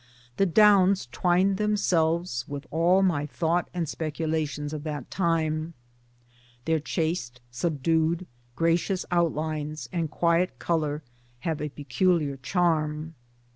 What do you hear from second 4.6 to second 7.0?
of that time. Their